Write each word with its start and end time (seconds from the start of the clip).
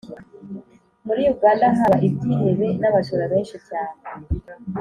muri 1.05 1.21
Uganda 1.33 1.65
haba 1.77 1.97
ibyihebe 2.07 2.67
n'abajura 2.81 3.25
benshi 3.31 3.57
cyane 3.67 3.95